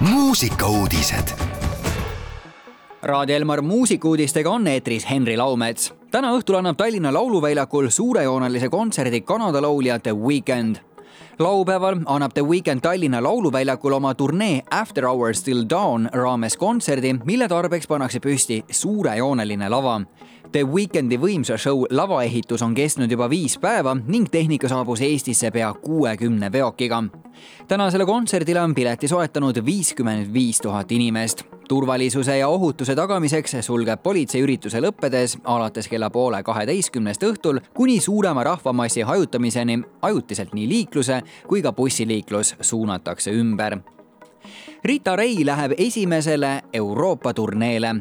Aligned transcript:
muusikauudised. 0.00 1.28
Raadio 3.02 3.36
Elmar 3.36 3.62
muusikuudistega 3.62 4.50
on 4.50 4.66
eetris 4.66 5.10
Henri 5.10 5.36
Laumets. 5.36 5.94
täna 6.10 6.32
õhtul 6.32 6.58
annab 6.58 6.76
Tallinna 6.76 7.12
Lauluväljakul 7.12 7.88
suurejoonelise 7.88 8.68
kontserdi 8.68 9.20
Kanada 9.20 9.62
laulja 9.62 9.98
The 9.98 10.12
Weeknd 10.16 10.76
laupäeval 11.38 11.96
annab 12.06 12.32
The 12.34 12.42
Weeknd 12.42 12.80
Tallinna 12.80 13.22
Lauluväljakul 13.22 13.92
oma 13.92 14.14
turnee 14.14 14.62
After 14.70 15.06
Hours 15.06 15.42
Till 15.42 15.64
Dawn 15.70 16.08
raames 16.12 16.56
kontserdi, 16.56 17.14
mille 17.24 17.48
tarbeks 17.48 17.86
pannakse 17.86 18.20
püsti 18.20 18.64
suurejooneline 18.70 19.68
lava. 19.68 20.00
The 20.52 20.64
Weekndi 20.64 21.18
võimsa 21.20 21.58
show 21.58 21.84
lavaehitus 21.90 22.62
on 22.62 22.74
kestnud 22.74 23.10
juba 23.10 23.28
viis 23.30 23.58
päeva 23.60 23.96
ning 24.06 24.30
tehnika 24.30 24.68
saabus 24.68 25.00
Eestisse 25.00 25.50
pea 25.50 25.74
kuuekümne 25.74 26.52
veokiga. 26.52 27.04
tänasele 27.68 28.06
kontserdile 28.06 28.60
on 28.60 28.74
pileti 28.74 29.08
soetanud 29.08 29.64
viiskümmend 29.64 30.32
viis 30.32 30.60
tuhat 30.60 30.92
inimest 30.92 31.57
turvalisuse 31.68 32.38
ja 32.38 32.48
ohutuse 32.48 32.94
tagamiseks 32.94 33.56
sulgeb 33.60 34.02
politsei 34.02 34.42
ürituse 34.42 34.80
lõppedes 34.80 35.38
alates 35.44 35.88
kella 35.88 36.10
poole 36.10 36.42
kaheteistkümnest 36.42 37.22
õhtul 37.28 37.60
kuni 37.74 38.00
suurema 38.00 38.44
rahvamassi 38.44 39.02
hajutamiseni 39.02 39.80
ajutiselt 40.02 40.54
nii 40.54 40.68
liikluse 40.68 41.22
kui 41.46 41.62
ka 41.62 41.72
bussiliiklus 41.72 42.56
suunatakse 42.60 43.32
ümber. 43.32 43.78
Rita 44.84 45.16
Ray 45.16 45.44
läheb 45.44 45.72
esimesele 45.78 46.62
Euroopa 46.72 47.34
turneele 47.34 47.96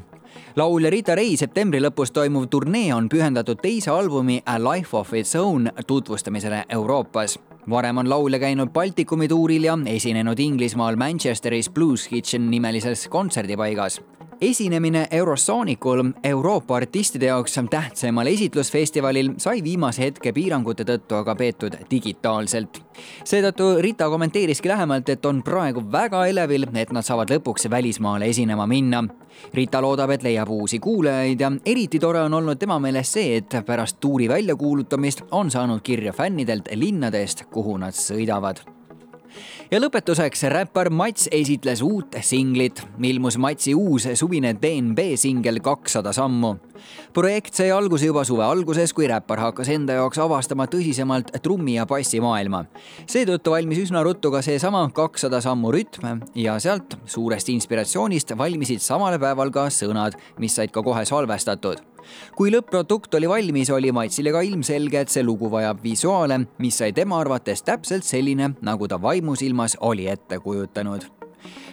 laulja 0.55 0.89
Rita 0.89 1.15
Ray 1.15 1.35
septembri 1.37 1.81
lõpus 1.81 2.11
toimuv 2.13 2.47
turnee 2.49 2.93
on 2.93 3.09
pühendatud 3.09 3.59
teise 3.61 3.91
albumi 3.91 4.41
A 4.45 4.57
Life 4.61 4.97
of 4.97 5.13
Its 5.13 5.35
Own 5.35 5.69
tutvustamisele 5.87 6.63
Euroopas 6.69 7.39
varem 7.69 7.97
on 7.97 8.09
laulja 8.09 8.39
käinud 8.39 8.69
Baltikumi 8.69 9.27
tuuril 9.27 9.63
ja 9.63 9.77
esinenud 9.85 10.39
Inglismaal 10.39 10.95
Manchesteris 10.95 11.69
Blues 11.69 12.07
Kitchen 12.07 12.51
nimelises 12.51 13.07
kontserdipaigas 13.07 14.01
esinemine 14.41 15.07
Eurosoonicul 15.11 16.03
Euroopa 16.23 16.75
artistide 16.75 17.25
jaoks 17.25 17.59
tähtsaimal 17.69 18.27
esitlusfestivalil 18.27 19.31
sai 19.37 19.63
viimase 19.63 20.01
hetke 20.01 20.33
piirangute 20.33 20.83
tõttu 20.83 21.15
aga 21.15 21.35
peetud 21.35 21.77
digitaalselt. 21.91 22.81
seetõttu 23.23 23.81
Rita 23.81 24.09
kommenteeriski 24.09 24.69
lähemalt, 24.69 25.09
et 25.09 25.25
on 25.25 25.43
praegu 25.43 25.83
väga 25.91 26.25
elevil, 26.27 26.67
et 26.75 26.91
nad 26.91 27.05
saavad 27.05 27.31
lõpuks 27.31 27.69
välismaale 27.69 28.25
esinema 28.25 28.67
minna. 28.67 29.03
Rita 29.53 29.81
loodab, 29.81 30.09
et 30.09 30.23
leiab 30.23 30.49
uusi 30.49 30.79
kuulajaid 30.79 31.41
ja 31.41 31.51
eriti 31.65 31.99
tore 31.99 32.21
on 32.21 32.33
olnud 32.33 32.57
tema 32.57 32.79
meelest 32.79 33.19
see, 33.19 33.37
et 33.37 33.59
pärast 33.65 33.99
tuuri 33.99 34.29
väljakuulutamist 34.29 35.21
on 35.31 35.51
saanud 35.51 35.81
kirja 35.81 36.13
fännidelt 36.13 36.69
linnadest, 36.73 37.45
kuhu 37.53 37.77
nad 37.77 37.93
sõidavad 37.93 38.76
ja 39.71 39.79
lõpetuseks 39.81 40.45
räppar 40.53 40.89
Mats 40.93 41.27
esitles 41.31 41.81
uut 41.85 42.17
singlit, 42.21 42.81
ilmus 43.03 43.37
Matsi 43.41 43.75
uus 43.75 44.07
suvine 44.19 44.53
DNB 44.53 45.15
singel 45.17 45.59
Kakssada 45.63 46.13
sammu. 46.13 46.55
projekt 47.13 47.53
sai 47.57 47.71
alguse 47.71 48.05
juba 48.05 48.23
suve 48.23 48.43
alguses, 48.45 48.93
kui 48.93 49.07
räppar 49.07 49.39
hakkas 49.39 49.69
enda 49.73 49.93
jaoks 49.97 50.19
avastama 50.21 50.67
tõsisemalt 50.67 51.31
trummi 51.41 51.75
ja 51.75 51.85
bassi 51.85 52.21
maailma. 52.21 52.65
seetõttu 53.05 53.51
valmis 53.51 53.83
üsna 53.87 54.03
ruttu 54.03 54.31
ka 54.31 54.41
seesama 54.41 54.89
Kakssada 54.93 55.41
sammu 55.41 55.71
rütm 55.71 56.21
ja 56.35 56.59
sealt 56.59 56.97
suurest 57.05 57.49
inspiratsioonist 57.49 58.37
valmisid 58.37 58.81
samal 58.81 59.19
päeval 59.19 59.51
ka 59.51 59.67
sõnad, 59.69 60.17
mis 60.37 60.55
said 60.55 60.71
ka 60.71 60.83
kohe 60.83 61.05
salvestatud 61.05 61.96
kui 62.35 62.51
lõpp-produkt 62.53 63.15
oli 63.19 63.29
valmis, 63.29 63.69
oli 63.73 63.91
Matsile 63.91 64.31
ka 64.31 64.41
ilmselge, 64.45 65.01
et 65.01 65.13
see 65.13 65.23
lugu 65.23 65.51
vajab 65.51 65.83
visuaale, 65.83 66.39
mis 66.57 66.77
sai 66.77 66.93
tema 66.93 67.19
arvates 67.19 67.63
täpselt 67.63 68.07
selline, 68.07 68.53
nagu 68.61 68.87
ta 68.87 69.01
vaimusilmas 69.01 69.77
oli 69.81 70.07
ette 70.07 70.39
kujutanud 70.39 71.07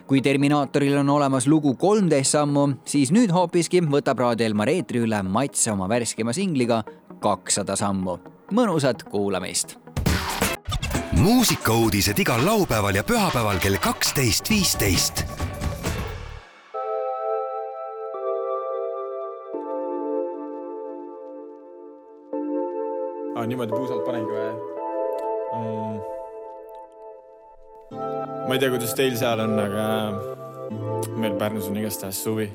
kui 0.06 0.20
Terminaatoril 0.20 0.98
on 1.00 1.08
olemas 1.10 1.46
lugu 1.48 1.74
kolmteist 1.80 2.36
sammu, 2.36 2.66
siis 2.84 3.12
nüüd 3.14 3.32
hoopiski 3.32 3.80
võtab 3.88 4.20
Raadio 4.20 4.46
Elmar 4.46 4.68
eetri 4.68 5.00
üle 5.04 5.22
Mats 5.24 5.64
oma 5.72 5.88
värskema 5.88 6.34
singliga 6.36 6.82
kakssada 7.24 7.76
sammu. 7.76 8.18
mõnusat 8.52 9.04
kuulamist. 9.08 9.78
muusikauudised 11.12 12.18
igal 12.18 12.44
laupäeval 12.44 12.94
ja 12.94 13.04
pühapäeval 13.04 13.58
kell 13.58 13.76
kaksteist, 13.80 14.50
viisteist 14.50 15.43
aa, 23.44 23.48
niimoodi 23.48 23.76
puusalt 23.76 24.04
panengi 24.06 24.32
või 24.32 24.44
mm.? 25.52 25.96
ma 28.48 28.56
ei 28.56 28.60
tea, 28.62 28.70
kuidas 28.72 28.94
teil 28.96 29.16
seal 29.20 29.42
on, 29.44 29.52
aga 29.60 29.84
meil 31.20 31.34
Pärnus 31.40 31.68
on 31.68 31.76
igastahes 31.76 32.22
suvi. 32.24 32.48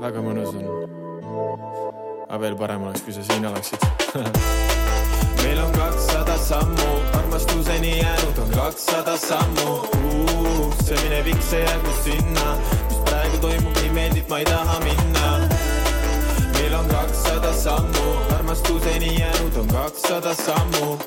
väga 0.00 0.24
mõnus 0.24 0.54
on. 0.56 0.64
aga 2.30 2.40
veel 2.46 2.56
parem 2.56 2.88
oleks, 2.88 3.04
kui 3.04 3.12
sa 3.12 3.22
siin 3.28 3.44
oleksid 3.50 3.80
meil 5.42 5.58
on 5.66 5.72
kakssada 5.76 6.36
sammu, 6.48 6.90
armastuseni 7.20 7.98
jäänud 8.00 8.36
on 8.46 8.50
kakssada 8.56 9.16
sammu. 9.20 9.70
see 10.82 10.96
minevik, 11.04 11.42
see 11.44 11.60
jäägu 11.60 11.92
sinna, 12.04 12.56
mis 12.88 13.00
praegu 13.10 13.36
toimub, 13.44 13.74
nii 13.82 13.96
meeldib, 14.00 14.28
ma 14.32 14.40
ei 14.40 14.48
taha 14.48 14.80
minna 14.86 15.11
armastuseni 18.72 19.20
jäänud 19.20 19.56
on 19.56 19.66
kakssada 19.66 20.34
sammu. 20.34 20.98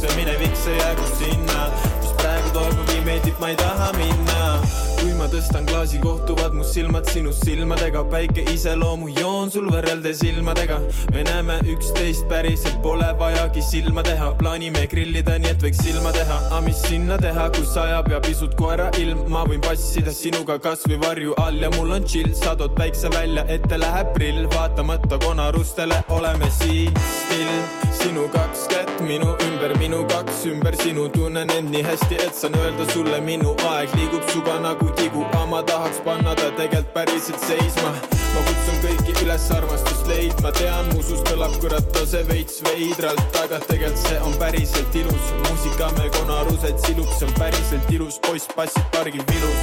see 0.00 0.16
minevik, 0.16 0.56
see 0.56 0.76
jäägu 0.76 1.02
sinna, 1.18 1.70
mis 2.00 2.12
praegu 2.12 2.50
toimub, 2.52 2.88
nii 2.88 3.00
meeldib, 3.00 3.38
ma 3.40 3.48
ei 3.48 3.56
taha 3.56 3.92
minna 3.92 4.87
kui 4.98 5.12
ma 5.18 5.26
tõstan 5.30 5.66
klaasi, 5.68 5.98
kohtuvad 6.02 6.54
mu 6.56 6.64
silmad 6.66 7.06
sinust 7.12 7.44
silmadega, 7.46 8.02
päike 8.12 8.44
iseloomujoon 8.52 9.52
sul 9.54 9.68
võrreldes 9.70 10.22
ilmadega. 10.26 10.78
me 11.14 11.22
näeme 11.28 11.58
üksteist 11.74 12.26
päriselt, 12.30 12.80
pole 12.82 13.08
vajagi 13.20 13.62
silma 13.62 14.02
teha, 14.06 14.32
plaanime 14.40 14.86
grillida, 14.90 15.38
nii 15.38 15.50
et 15.54 15.62
võiks 15.62 15.82
silma 15.84 16.12
teha. 16.16 16.38
aga 16.50 16.60
mis 16.66 16.82
sinna 16.88 17.18
teha, 17.18 17.48
kui 17.54 17.66
sajab 17.66 18.10
ja 18.12 18.20
pisut 18.24 18.56
koera 18.58 18.90
ilm, 18.98 19.24
ma 19.32 19.44
võin 19.48 19.62
passida 19.64 20.14
sinuga 20.14 20.58
kasvõi 20.58 21.00
varju 21.04 21.36
all 21.44 21.62
ja 21.62 21.70
mul 21.76 21.94
on 21.98 22.04
chill, 22.04 22.34
sa 22.34 22.56
tood 22.56 22.74
päikse 22.78 23.12
välja, 23.14 23.44
ette 23.48 23.78
läheb 23.78 24.12
prill, 24.16 24.46
vaatamata 24.54 25.18
konarustele 25.24 26.02
oleme 26.08 26.50
siin 26.60 26.92
still. 27.20 27.54
sinu 27.98 28.28
kaks 28.32 28.68
kätt 28.70 29.00
minu 29.02 29.32
ümber, 29.46 29.72
minu 29.78 30.04
kaks 30.10 30.44
ümber 30.46 30.76
sinu, 30.82 31.08
tunnen 31.14 31.50
end 31.50 31.70
nii 31.74 31.82
hästi, 31.86 32.20
et 32.26 32.34
saan 32.34 32.54
öelda 32.60 32.86
sulle, 32.92 33.20
minu 33.24 33.54
aeg 33.72 33.94
liigub 33.98 34.24
suga 34.32 34.58
nagu 34.62 34.87
tigu, 34.96 35.24
aga 35.24 35.46
ma 35.46 35.62
tahaks 35.62 35.98
panna 36.04 36.34
ta 36.34 36.50
tegelikult 36.56 36.92
päriselt 36.94 37.40
seisma. 37.40 37.90
ma 38.34 38.40
kutsun 38.46 38.76
kõiki 38.84 39.14
üles 39.24 39.46
armastust 39.56 40.06
leidma, 40.10 40.52
tean, 40.58 40.90
mu 40.92 41.02
suust 41.02 41.26
kõlab 41.30 41.54
kurat 41.62 41.86
tase 41.92 42.22
veits 42.28 42.60
veidralt, 42.66 43.38
aga 43.42 43.58
tegelikult 43.66 44.02
see 44.04 44.18
on 44.28 44.36
päriselt 44.42 44.98
ilus. 45.02 45.32
muusika 45.46 45.90
meil 45.98 46.10
konarused 46.18 46.84
silub, 46.86 47.10
see 47.18 47.28
on 47.28 47.34
päriselt 47.40 47.90
ilus, 47.96 48.20
poiss 48.28 48.48
passid 48.56 48.86
pargil 48.94 49.24
vilus. 49.32 49.62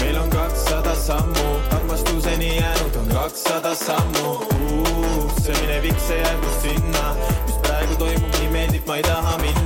meil 0.00 0.18
on 0.22 0.30
kakssada 0.30 0.94
sammu, 1.06 1.48
armastuseni 1.78 2.56
jäänud 2.56 2.96
on 3.02 3.14
kakssada 3.14 3.74
sammu. 3.74 4.36
see 5.42 5.54
minevik, 5.60 5.98
see 6.08 6.18
jäägu 6.24 6.56
sinna, 6.62 7.06
mis 7.46 7.62
praegu 7.66 8.00
toimub, 8.04 8.40
nii 8.40 8.52
meeldib, 8.56 8.86
ma 8.86 9.00
ei 9.00 9.08
taha 9.10 9.38
minna 9.44 9.62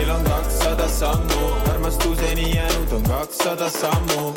meil 0.00 0.10
on 0.10 0.24
kakssada 0.24 0.88
sammu, 0.88 1.69
armastuseni 1.90 2.56
jäänud 2.56 2.92
on 2.92 3.02
kakssada 3.02 3.70
sammu. 3.70 4.34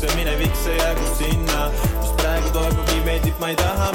see 0.00 0.16
minevik, 0.16 0.54
see 0.64 0.76
jäägu 0.76 1.06
sinna, 1.18 1.70
mis 2.00 2.10
praegu 2.16 2.50
toimub, 2.52 2.88
nii 2.88 3.04
meeldib, 3.04 3.38
ma 3.40 3.48
ei 3.48 3.56
taha 3.56 3.92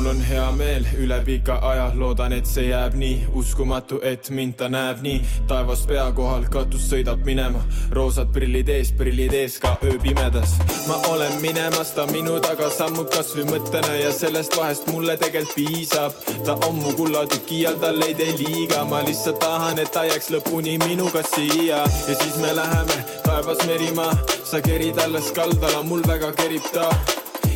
mul 0.00 0.10
on 0.10 0.20
hea 0.24 0.44
meel 0.56 0.84
üle 0.96 1.16
pika 1.24 1.58
aja, 1.66 1.90
loodan, 1.94 2.32
et 2.32 2.46
see 2.48 2.70
jääb 2.70 2.94
nii 2.96 3.26
uskumatu, 3.36 3.98
et 4.06 4.30
mind 4.32 4.54
ta 4.56 4.68
näeb 4.72 5.02
nii. 5.04 5.18
taevas 5.50 5.82
pea 5.88 6.06
kohal, 6.16 6.46
katus 6.52 6.86
sõidab 6.88 7.20
minema, 7.26 7.60
roosad 7.92 8.30
prillid 8.32 8.70
ees, 8.72 8.94
prillid 8.96 9.34
ees 9.36 9.58
ka 9.60 9.74
ööpimedas. 9.84 10.56
ma 10.88 10.96
olen 11.10 11.36
minemas, 11.42 11.92
ta 11.92 12.06
minu 12.12 12.38
taga 12.40 12.70
sammub 12.72 13.12
kasvõi 13.12 13.44
mõttena 13.50 13.92
ja 14.00 14.12
sellest 14.16 14.56
vahest 14.56 14.88
mulle 14.88 15.18
tegelikult 15.20 15.54
piisab. 15.58 16.16
ta 16.46 16.56
on 16.68 16.80
mu 16.80 16.96
kullatüki 16.96 17.66
all, 17.68 17.76
tal 17.84 18.02
ei 18.08 18.14
tee 18.14 18.32
liiga, 18.40 18.84
ma 18.88 19.04
lihtsalt 19.04 19.40
tahan, 19.44 19.78
et 19.84 19.92
ta 19.92 20.08
jääks 20.08 20.32
lõpuni 20.32 20.78
minuga 20.86 21.26
siia 21.34 21.84
ja 21.84 22.20
siis 22.24 22.40
me 22.40 22.56
läheme 22.56 23.04
taevas 23.26 23.66
merimaa, 23.66 24.12
sa 24.44 24.64
kerid 24.64 24.98
alles 25.04 25.32
kaldala, 25.36 25.82
mul 25.82 26.06
väga 26.08 26.32
kerib 26.40 26.72
ta 26.72 26.88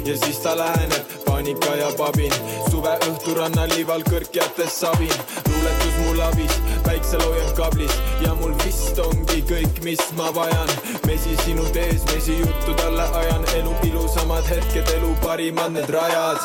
ja 0.05 0.19
siis 0.19 0.45
ta 0.45 0.53
läheneb, 0.59 1.24
paanika 1.35 1.75
ja 1.75 1.89
pabin. 1.99 2.33
suveõhtu 2.71 3.35
rannaliival 3.35 4.05
kõrk 4.07 4.37
jättes 4.39 4.77
sabin, 4.81 5.15
luuletus 5.49 5.97
mul 6.05 6.21
abis, 6.23 6.59
päikseloojend 6.87 7.57
kablis 7.59 7.95
ja 8.23 8.35
mul 8.39 8.55
vist 8.63 8.99
ongi 9.03 9.41
kõik, 9.49 9.81
mis 9.83 10.03
ma 10.19 10.31
vajan. 10.37 10.71
mesi 11.07 11.35
sinu 11.43 11.65
tees, 11.75 12.05
mesi 12.13 12.39
juttu 12.39 12.75
talle 12.79 13.07
ajan, 13.23 13.43
elu 13.59 13.75
ilusamad 13.89 14.47
hetked, 14.47 14.93
elu 14.95 15.11
parimad 15.25 15.75
need 15.75 15.91
rajad. 15.91 16.39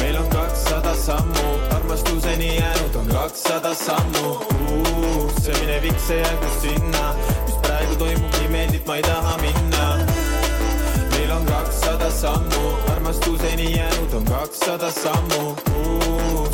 meil 0.00 0.18
on 0.20 0.28
kakssada 0.28 0.92
sammu, 0.94 1.48
armastuseni 1.78 2.56
jäänud 2.58 2.96
on 3.00 3.08
kakssada 3.16 3.74
sammu. 3.74 4.34
see 5.40 5.56
minevik, 5.60 6.00
see 6.06 6.20
jäägu 6.20 6.52
sinna, 6.60 7.14
mis 7.46 7.56
praegu 7.64 7.96
toimub, 7.96 8.40
nii 8.40 8.48
meeldib, 8.48 8.86
ma 8.86 8.96
ei 8.96 9.02
taha 9.08 9.38
minna. 9.40 9.88
meil 11.16 11.32
on 11.32 11.46
kakssada 11.48 12.10
sammu, 12.10 12.93
armastuseni 13.04 13.76
jäänud 13.76 14.12
on 14.12 14.24
kakssada 14.24 14.90
sammu. 14.90 15.56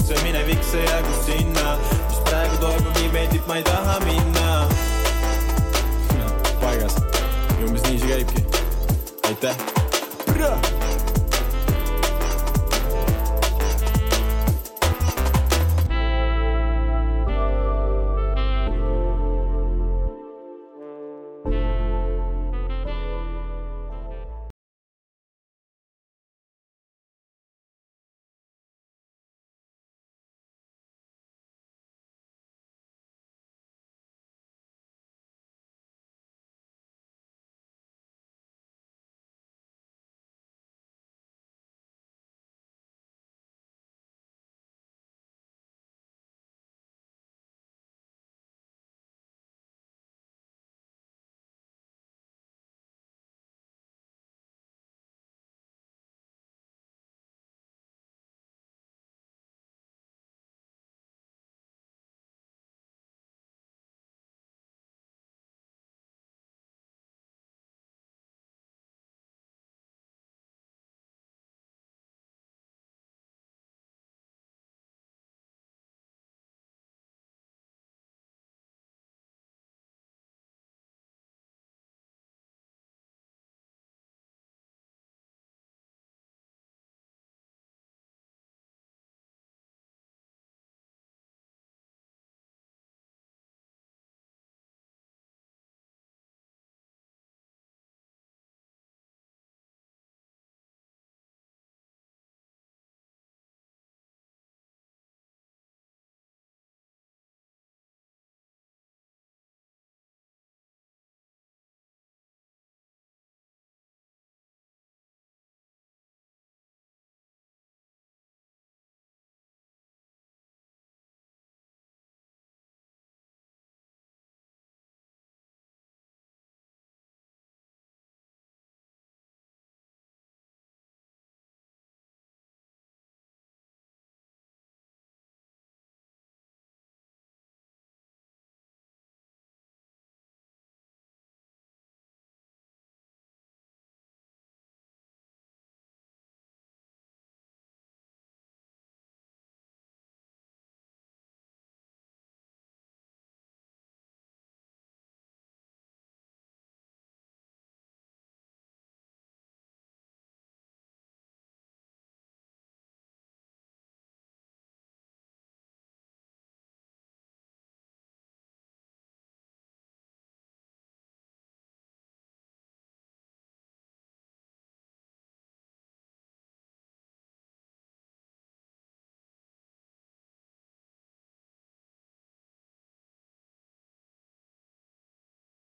see 0.06 0.22
minevik, 0.22 0.62
see 0.62 0.84
jäägu 0.84 1.12
sinna, 1.26 1.78
mis 2.08 2.18
praegu 2.18 2.56
toimub, 2.56 2.96
nii 2.96 3.08
meeldib, 3.12 3.46
ma 3.46 3.56
ei 3.56 3.62
taha 3.62 4.00
minna. 4.00 4.68
paigas, 6.60 6.96
umbes 7.66 7.82
nii 7.82 7.98
see 7.98 8.08
käibki. 8.08 8.44
aitäh 9.28 10.69